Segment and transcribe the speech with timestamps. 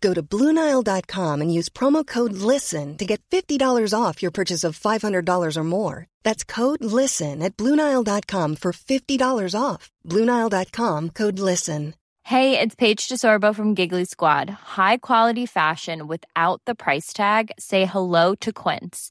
[0.00, 4.78] Go to Bluenile.com and use promo code LISTEN to get $50 off your purchase of
[4.78, 6.06] $500 or more.
[6.22, 9.90] That's code LISTEN at Bluenile.com for $50 off.
[10.06, 11.94] Bluenile.com code LISTEN.
[12.24, 14.48] Hey, it's Paige DeSorbo from Giggly Squad.
[14.50, 17.50] High quality fashion without the price tag?
[17.58, 19.10] Say hello to Quince.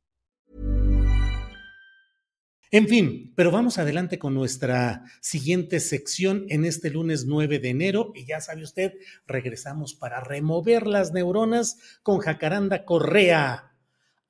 [2.73, 8.13] En fin, pero vamos adelante con nuestra siguiente sección en este lunes 9 de enero.
[8.15, 8.93] Y ya sabe usted,
[9.27, 13.73] regresamos para remover las neuronas con Jacaranda Correa.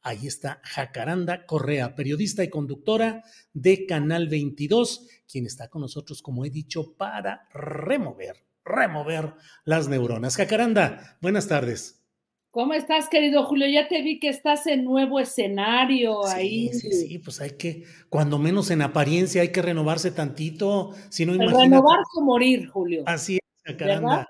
[0.01, 6.43] Ahí está Jacaranda Correa, periodista y conductora de Canal 22, quien está con nosotros, como
[6.43, 10.35] he dicho, para remover, remover las neuronas.
[10.35, 12.00] Jacaranda, buenas tardes.
[12.51, 13.65] ¿Cómo estás, querido Julio?
[13.67, 16.67] Ya te vi que estás en nuevo escenario ahí.
[16.73, 20.91] Sí, sí, pues hay que, cuando menos en apariencia, hay que renovarse tantito.
[21.07, 21.63] Si no, imagínate.
[21.63, 23.03] Renovarse o morir, Julio.
[23.05, 24.27] Así es, caramba.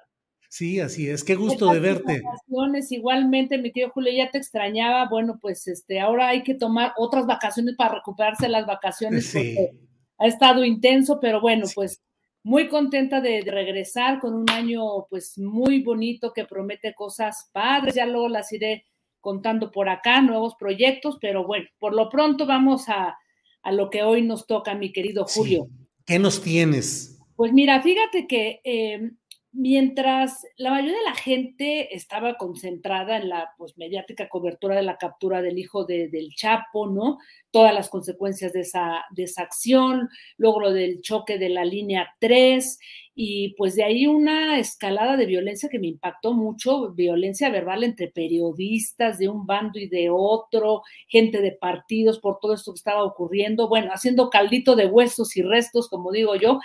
[0.50, 1.24] Sí, así es.
[1.24, 2.22] Qué gusto de verte.
[2.22, 5.10] Vacaciones, igualmente, mi tío Julio, ya te extrañaba.
[5.10, 9.56] Bueno, pues este, ahora hay que tomar otras vacaciones para recuperarse las vacaciones sí.
[9.56, 9.72] porque
[10.20, 12.04] ha estado intenso, pero bueno, pues
[12.44, 17.96] muy contenta de, de, regresar con un año pues muy bonito que promete cosas padres,
[17.96, 18.86] ya luego las iré
[19.20, 23.16] contando por acá, nuevos proyectos, pero bueno, por lo pronto vamos a,
[23.64, 25.68] a lo que hoy nos toca, mi querido Julio.
[25.70, 25.88] Sí.
[26.06, 27.20] ¿Qué nos tienes?
[27.36, 29.12] Pues mira, fíjate que eh,
[29.54, 34.98] mientras la mayoría de la gente estaba concentrada en la pues, mediática cobertura de la
[34.98, 37.18] captura del hijo de, del Chapo, ¿no?
[37.52, 42.16] Todas las consecuencias de esa, de esa acción, luego lo del choque de la línea
[42.20, 42.80] 3
[43.14, 48.08] y pues de ahí una escalada de violencia que me impactó mucho, violencia verbal entre
[48.08, 53.04] periodistas de un bando y de otro, gente de partidos por todo esto que estaba
[53.04, 56.60] ocurriendo, bueno, haciendo caldito de huesos y restos, como digo yo,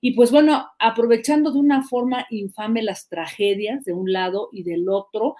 [0.00, 4.88] y pues bueno, aprovechando de una forma infame las tragedias de un lado y del
[4.88, 5.36] otro,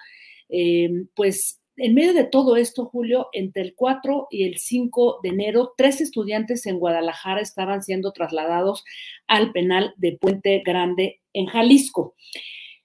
[0.48, 5.28] eh, pues en medio de todo esto, Julio, entre el 4 y el 5 de
[5.28, 8.84] enero, tres estudiantes en Guadalajara estaban siendo trasladados
[9.28, 12.16] al penal de Puente Grande en Jalisco.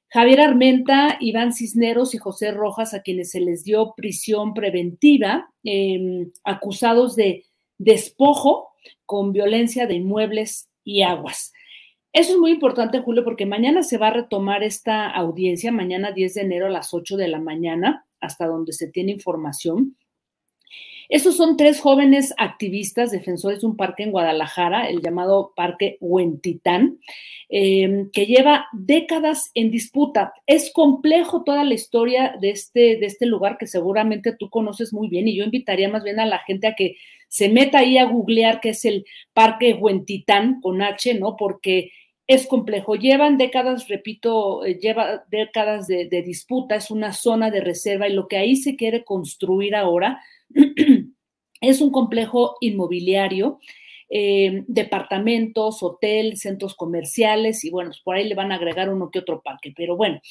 [0.10, 6.28] Javier Armenta, Iván Cisneros y José Rojas, a quienes se les dio prisión preventiva, eh,
[6.44, 7.46] acusados de
[7.80, 8.70] despojo
[9.08, 11.52] con violencia de inmuebles y aguas.
[12.13, 16.35] Eso es muy importante, Julio, porque mañana se va a retomar esta audiencia, mañana 10
[16.35, 19.97] de enero a las 8 de la mañana, hasta donde se tiene información.
[21.09, 27.00] Esos son tres jóvenes activistas, defensores de un parque en Guadalajara, el llamado Parque Huentitán,
[27.50, 30.34] eh, que lleva décadas en disputa.
[30.45, 35.07] Es complejo toda la historia de este, de este lugar que seguramente tú conoces muy
[35.07, 36.95] bien y yo invitaría más bien a la gente a que
[37.28, 41.35] se meta ahí a googlear qué es el Parque Huentitán con H, ¿no?
[41.35, 41.91] Porque
[42.28, 42.96] es complejo.
[42.96, 48.28] Llevan décadas, repito, eh, lleva décadas de, disputa, es una zona de reserva y lo
[48.28, 50.22] que ahí se quiere construir ahora
[51.62, 53.60] es un complejo inmobiliario,
[54.10, 59.10] eh, departamentos, hotel, centros comerciales y bueno, pues por ahí le van a agregar uno
[59.12, 60.22] que otro parque, pero bueno.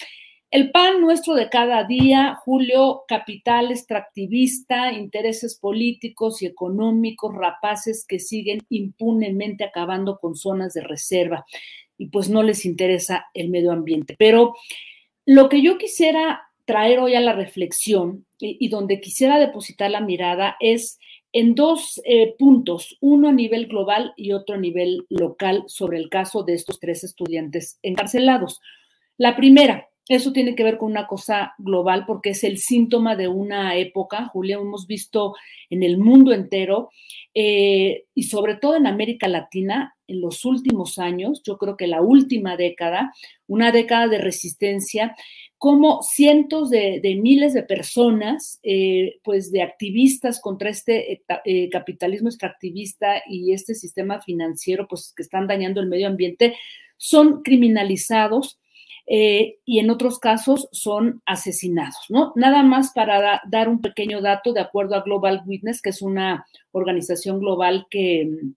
[0.51, 8.19] El pan nuestro de cada día, Julio, capital extractivista, intereses políticos y económicos rapaces que
[8.19, 11.47] siguen impunemente acabando con zonas de reserva
[11.99, 14.15] y pues no les interesa el medio ambiente.
[14.19, 14.55] Pero
[15.25, 20.57] lo que yo quisiera traer hoy a la reflexión y, donde quisiera depositar la mirada
[20.61, 20.99] es
[21.33, 26.09] en dos eh, puntos, uno a nivel global y otro a nivel local sobre el
[26.09, 28.61] caso de estos tres estudiantes encarcelados.
[29.17, 33.29] La primera, eso tiene que ver con una cosa global porque es el síntoma de
[33.29, 35.35] una época, Julia, hemos visto
[35.71, 36.91] en el mundo entero
[37.35, 42.03] eh, y sobre todo en América Latina en los últimos años, yo creo que la
[42.03, 43.13] última década,
[43.47, 45.17] una década de resistencia,
[45.57, 53.23] como cientos de, miles de personas, eh, pues de activistas contra este eh, capitalismo extractivista
[53.29, 56.57] y este sistema financiero, pues que están dañando el medio ambiente,
[56.97, 58.59] son criminalizados
[59.07, 62.33] eh, y en otros casos son asesinados, ¿no?
[62.37, 66.47] Nada más para dar un pequeño dato, de acuerdo a Global Witness, que es una
[66.71, 68.55] organización global que mm,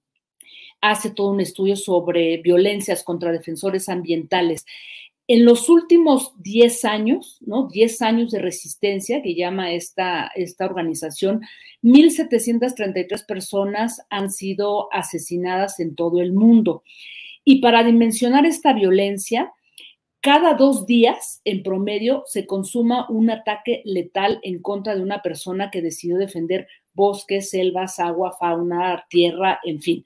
[0.82, 4.66] hace todo un estudio sobre violencias contra defensores ambientales.
[5.28, 7.68] En los últimos 10 años, ¿no?
[7.68, 11.42] 10 años de resistencia que llama esta, esta organización,
[11.82, 16.84] 1.733 personas han sido asesinadas en todo el mundo.
[17.44, 19.52] Y para dimensionar esta violencia,
[20.26, 25.70] cada dos días, en promedio, se consuma un ataque letal en contra de una persona
[25.70, 30.04] que decidió defender bosques, selvas, agua, fauna, tierra, en fin.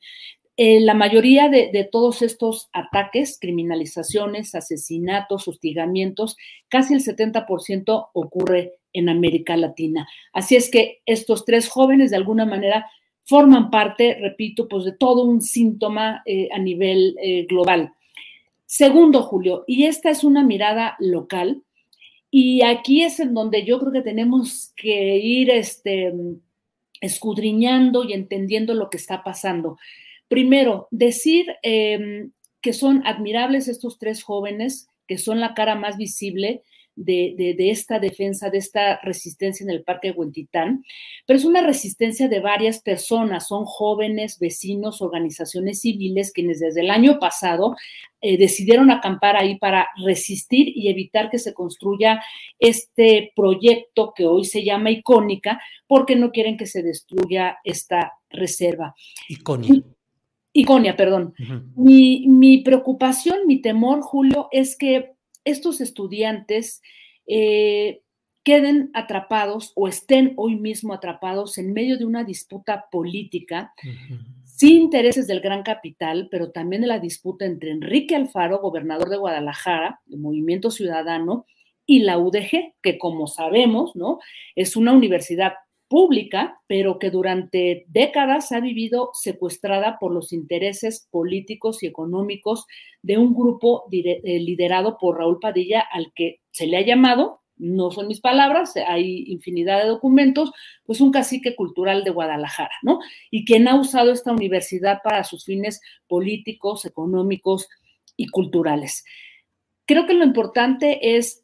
[0.57, 6.35] Eh, la mayoría de, todos estos ataques, criminalizaciones, asesinatos, hostigamientos,
[6.67, 10.05] casi el 70% ocurre en América Latina.
[10.33, 12.85] Así es que estos tres jóvenes de alguna manera
[13.23, 17.93] forman parte, repito, pues de todo un síntoma eh, a nivel eh, global.
[18.71, 21.63] Segundo, Julio, y esta es una mirada local,
[22.29, 26.13] y aquí es en donde yo creo que tenemos que ir este,
[27.01, 29.79] escudriñando y entendiendo lo que está pasando.
[30.27, 32.31] Primero, decir em,
[32.61, 36.61] que son admirables estos tres jóvenes, que son la cara más visible
[36.99, 40.83] de, esta defensa, de esta resistencia en el Parque Huentitán,
[41.25, 46.91] pero es una resistencia de varias personas, son jóvenes, vecinos, organizaciones civiles, quienes desde el
[46.91, 47.75] año pasado
[48.21, 52.21] eh, decidieron acampar ahí para resistir y evitar que se construya
[52.59, 58.93] este proyecto que hoy se llama icónica, porque no quieren que se destruya esta reserva.
[59.29, 59.87] Icónica.
[60.51, 61.33] Iconia, perdón.
[61.75, 65.11] mi, mi, preocupación, mi temor, Julio, es que
[65.43, 66.81] estos estudiantes
[67.27, 68.01] eh,
[68.43, 73.73] queden atrapados o estén hoy mismo atrapados en medio de una disputa política,
[74.43, 79.17] sin intereses del gran capital, pero también de la disputa entre Enrique Alfaro, gobernador de
[79.17, 81.45] Guadalajara, del Movimiento Ciudadano,
[81.85, 84.19] y la UDG, que como sabemos, ¿no?
[84.55, 85.53] Es una universidad
[85.89, 92.65] pública, pero que durante décadas ha vivido secuestrada por los intereses políticos y económicos
[93.01, 97.91] de un grupo eh, liderado por Raúl Padilla, al que se le ha llamado, no
[97.91, 100.51] son mis palabras, hay infinidad de documentos,
[100.85, 102.99] pues un cacique cultural de Guadalajara, ¿no?
[103.31, 107.67] Y quien ha usado esta universidad para sus fines políticos, económicos
[108.15, 109.03] y culturales.
[109.85, 111.38] Creo que lo importante es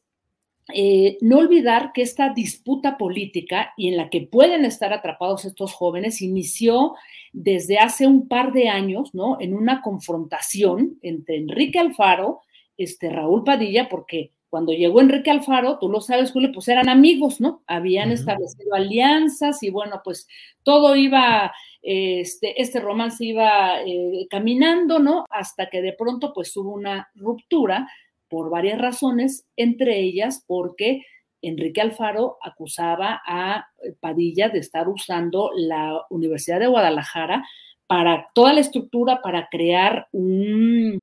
[0.73, 5.73] eh, no olvidar que esta disputa política y en la que pueden estar atrapados estos
[5.73, 6.95] jóvenes inició
[7.33, 9.37] desde hace un par de años, ¿no?
[9.39, 12.41] En una confrontación entre Enrique Alfaro,
[12.77, 17.41] este Raúl Padilla, porque cuando llegó Enrique Alfaro, tú lo sabes, Julio, pues eran amigos,
[17.41, 17.61] ¿no?
[17.67, 20.27] Habían establecido alianzas y bueno, pues
[20.63, 25.25] todo iba, este, este romance iba eh, caminando, ¿no?
[25.29, 27.87] Hasta que de pronto pues hubo una ruptura
[28.29, 31.03] por varias razones, entre ellas porque
[31.41, 33.67] Enrique Alfaro acusaba a
[33.99, 37.43] Padilla de estar usando la Universidad de Guadalajara
[37.87, 40.99] para toda la estructura para crear un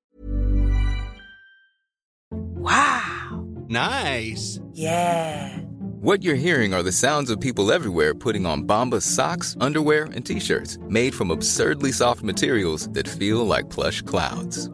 [2.62, 3.44] Wow.
[3.68, 4.60] Nice.
[4.72, 5.58] Yeah.
[6.00, 10.26] What you're hearing are the sounds of people everywhere putting on Bombas socks, underwear, and
[10.26, 14.68] t-shirts made from absurdly soft materials that feel like plush clouds.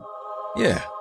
[0.56, 0.82] Yeah,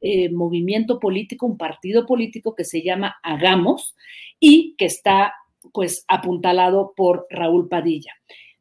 [0.00, 3.96] Eh, movimiento político, un partido político que se llama Hagamos
[4.38, 5.34] y que está
[5.72, 8.12] pues apuntalado por Raúl Padilla.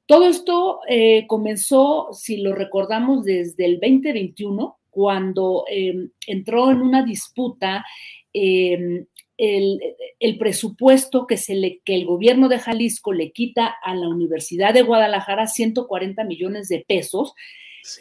[0.07, 7.03] Todo esto eh, comenzó, si lo recordamos, desde el 2021, cuando em, entró en una
[7.03, 7.85] disputa
[8.33, 9.05] em,
[9.37, 9.79] el,
[10.19, 14.73] el, presupuesto que, se le, que el gobierno de Jalisco le quita a la Universidad
[14.73, 17.35] de Guadalajara, 140 millones de pesos,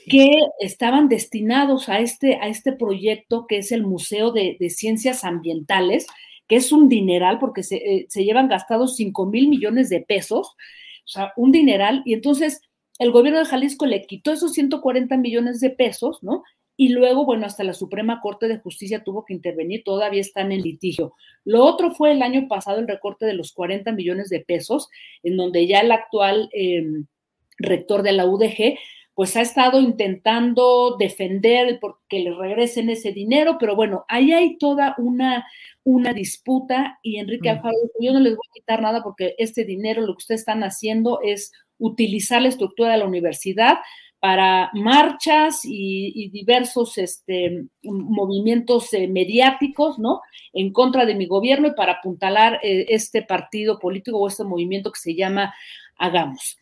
[0.09, 5.25] que estaban destinados a este, a este proyecto que es el Museo de, de Ciencias
[5.25, 6.07] Ambientales,
[6.49, 10.49] que es un dineral porque se, eh, se llevan gastados 5 mil millones de pesos,
[11.05, 12.61] o sea, un dineral, y entonces
[12.99, 16.43] el gobierno de Jalisco le quitó esos 140 millones de pesos, ¿no?
[16.79, 20.61] Y luego, bueno, hasta la Suprema Corte de Justicia tuvo que intervenir, todavía están en
[20.61, 21.15] litigio.
[21.45, 24.89] Lo otro fue el año pasado el recorte de los 40 millones de pesos,
[25.23, 26.85] en donde ya el actual eh,
[27.59, 28.79] rector de la UDG
[29.17, 34.95] pues ha estado intentando defender porque le regresen ese dinero, pero bueno, ahí hay toda
[34.99, 35.47] una,
[35.85, 39.65] una disputa y Enrique Alfaro dijo, yo no les voy a quitar nada porque este
[39.65, 43.79] dinero, lo que ustedes están haciendo es utilizar la estructura de la universidad
[44.21, 50.21] para marchas y, diversos este, movimientos eh, mediáticos, ¿no?
[50.53, 54.93] En contra de mi gobierno y para apuntalar eh, este partido político o este movimiento
[54.93, 55.55] que se llama
[55.97, 56.59] Hagamos.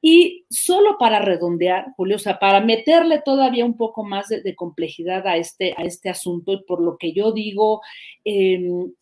[0.00, 5.26] Y solo para redondear, Julio, o sea, para meterle todavía un poco más de, complejidad
[5.26, 7.80] a este, a este asunto, y por lo que yo digo
[8.24, 8.92] em,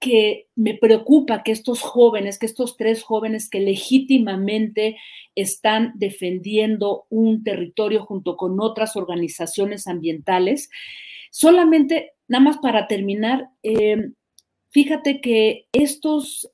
[0.00, 4.98] que me preocupa que estos jóvenes, que estos tres jóvenes que legítimamente
[5.34, 10.68] están defendiendo un territorio junto con otras organizaciones ambientales,
[11.30, 14.14] solamente, nada más para terminar, em,
[14.70, 16.50] fíjate que estos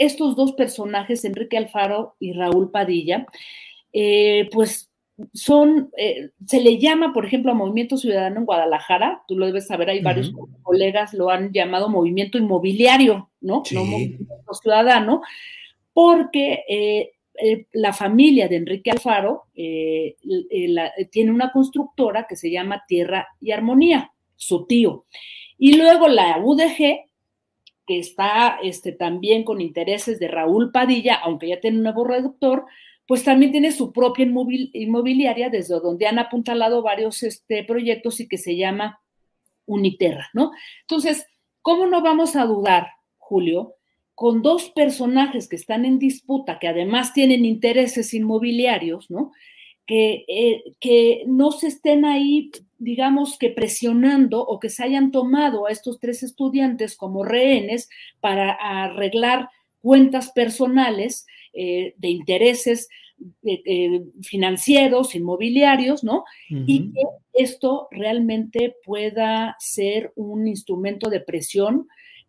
[0.00, 3.26] estos dos personajes, Enrique Alfaro y Raúl Padilla,
[3.92, 4.90] eh, pues
[5.34, 9.66] son, eh, se le llama, por ejemplo, a Movimiento Ciudadano en Guadalajara, tú lo debes
[9.66, 13.62] saber, hay varios colegas lo han llamado movimiento inmobiliario, ¿no?
[13.72, 15.20] No movimiento ciudadano,
[15.92, 23.50] porque eh, la familia de Enrique Alfaro tiene una constructora que se llama Tierra y
[23.50, 25.04] Armonía, su tío.
[25.58, 27.09] Y luego la UDG
[27.90, 32.64] que está este, también con intereses de Raúl Padilla, aunque ya tiene un nuevo reductor,
[33.04, 38.38] pues también tiene su propia inmobiliaria desde donde han apuntalado varios este, proyectos y que
[38.38, 39.00] se llama
[39.66, 40.52] Uniterra, ¿no?
[40.82, 41.26] Entonces,
[41.62, 43.74] ¿cómo no vamos a dudar, Julio,
[44.14, 49.32] con dos personajes que están en disputa, que además tienen intereses inmobiliarios, ¿no?
[49.84, 55.66] Que, eh, que no se estén ahí digamos que presionando o que se hayan tomado
[55.66, 57.88] a estos tres estudiantes como rehenes
[58.20, 62.88] para arreglar cuentas personales eh, de intereses
[63.42, 66.24] eh, eh, financieros, inmobiliarios, ¿no?
[66.48, 67.02] Y que
[67.34, 71.86] esto realmente pueda ser un instrumento de presión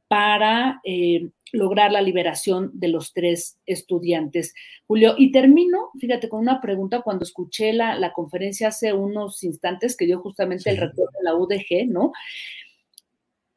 [0.10, 0.82] para
[1.52, 4.54] lograr la liberación de los tres estudiantes.
[4.88, 9.98] Julio, y termino, fíjate, con una pregunta cuando escuché la, la conferencia hace unos instantes
[9.98, 12.12] que dio justamente el rector de la UDG, ¿no?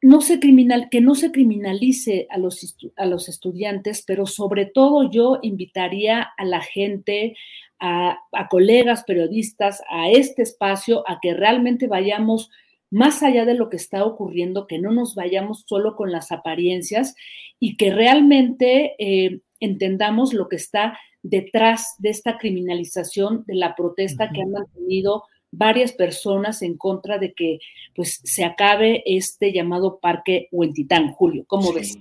[0.01, 5.09] No se criminal, que no se criminalice a los, a los estudiantes, pero sobre todo
[5.09, 7.35] yo invitaría a la gente,
[7.79, 12.51] a, a colegas periodistas, a este espacio, a que realmente vayamos
[12.95, 17.13] más allá de lo que está ocurriendo, que no nos vayamos solo con las apariencias
[17.59, 24.29] y que realmente eh, entendamos lo que está detrás de esta criminalización de la protesta
[24.33, 27.59] que han mantenido varias personas en contra de que
[27.93, 31.43] pues se acabe este llamado parque Huentitán, Julio.
[31.47, 31.97] ¿Cómo ves?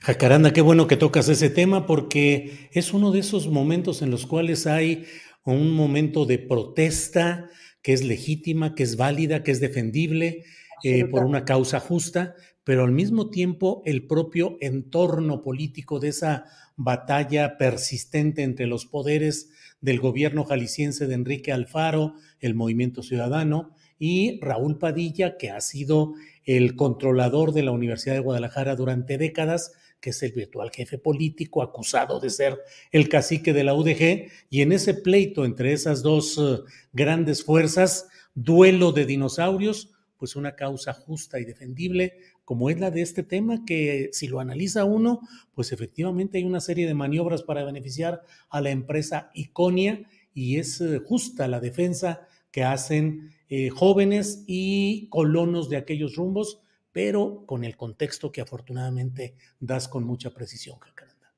[0.00, 4.26] Jacaranda, qué bueno que tocas ese tema porque es uno de esos momentos en los
[4.26, 5.04] cuales hay
[5.44, 7.48] un momento de protesta
[7.82, 10.44] que es legítima, que es válida, que es defendible
[10.84, 12.34] eh, por una causa justa,
[12.64, 16.44] pero al mismo tiempo el propio entorno político de esa
[16.76, 24.40] batalla persistente entre los poderes del gobierno jalisciense de Enrique Alfaro, el Movimiento Ciudadano, y
[24.40, 29.72] Raúl Padilla, que ha sido el controlador de la Universidad de Guadalajara durante décadas,
[30.02, 32.58] que es el virtual jefe político acusado de ser
[32.90, 36.58] el cacique de la UDG, y en ese pleito entre esas dos eh,
[36.92, 43.02] grandes fuerzas, duelo de dinosaurios, pues una causa justa y defendible como es la de
[43.02, 45.20] este tema, que si lo analiza uno,
[45.54, 50.02] pues efectivamente hay una serie de maniobras para beneficiar a la empresa Iconia
[50.34, 56.61] y es eh, justa la defensa que hacen eh, jóvenes y colonos de aquellos rumbos,
[56.92, 61.32] pero con el contexto que afortunadamente das con mucha precisión, Jacaranda.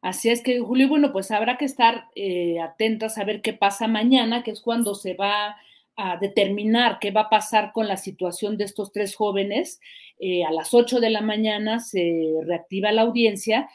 [0.00, 3.86] Así es que, Julio, bueno, pues habrá que estar eh, atentas a ver qué pasa
[3.86, 5.56] mañana, que es cuando se va
[5.96, 9.80] a determinar qué va a pasar con la situación de estos tres jóvenes.
[10.18, 13.68] Eh, a las 8 de la mañana se reactiva la audiencia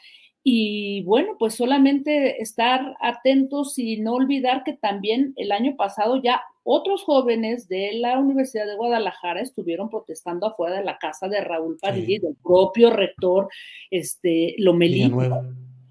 [0.48, 6.40] Y bueno, pues solamente estar atentos y no olvidar que también el año pasado ya
[6.62, 11.78] otros jóvenes de la Universidad de Guadalajara estuvieron protestando afuera de la casa de Raúl
[11.82, 13.48] Padilla y del propio rector
[13.90, 15.02] este, Lomelí.
[15.02, 15.42] Villanueva.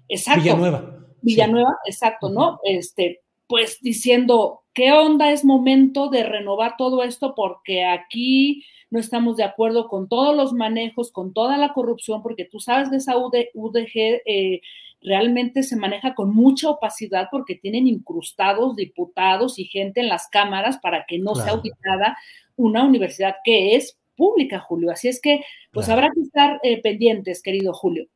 [0.08, 0.40] Exacto.
[0.42, 1.06] Villanueva.
[1.20, 2.58] Villanueva, exacto, ¿no?
[2.64, 5.32] Este, pues diciendo, ¿qué onda?
[5.32, 8.64] Es momento de renovar todo esto porque aquí
[8.96, 12.88] no estamos de acuerdo con todos los manejos, con toda la corrupción, porque tú sabes
[12.88, 14.62] que esa UDG eh,
[15.02, 20.78] realmente se maneja con mucha opacidad porque tienen incrustados diputados y gente en las cámaras
[20.78, 22.16] para que no sea auditada
[22.56, 24.90] una universidad que es pública, Julio.
[24.90, 28.06] Así es que, pues habrá que estar eh, pendientes, querido Julio.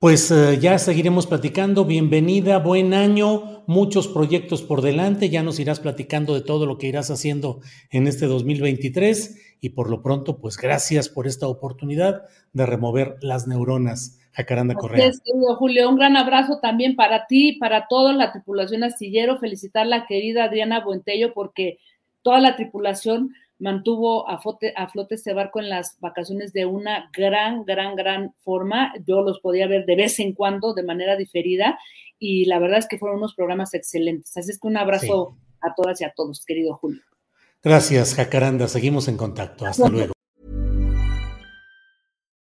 [0.00, 1.84] Pues eh, ya seguiremos platicando.
[1.84, 5.28] Bienvenida, buen año, muchos proyectos por delante.
[5.28, 9.58] Ya nos irás platicando de todo lo que irás haciendo en este 2023.
[9.60, 12.22] Y por lo pronto, pues gracias por esta oportunidad
[12.54, 14.18] de remover las neuronas.
[14.32, 15.04] Jacaranda Correa.
[15.04, 15.22] Gracias,
[15.58, 15.90] Julio.
[15.90, 19.38] Un gran abrazo también para ti, para toda la tripulación astillero.
[19.38, 21.76] Felicitar a la querida Adriana Buentello porque
[22.22, 27.10] toda la tripulación mantuvo a flote, a flote este barco en las vacaciones de una
[27.12, 28.92] gran, gran, gran forma.
[29.06, 31.78] Yo los podía ver de vez en cuando, de manera diferida,
[32.18, 34.36] y la verdad es que fueron unos programas excelentes.
[34.36, 37.02] Así es que un abrazo a todas y a todos, querido Julio.
[37.62, 38.68] Gracias, Jacaranda.
[38.68, 39.66] Seguimos en contacto.
[39.66, 40.14] Hasta luego.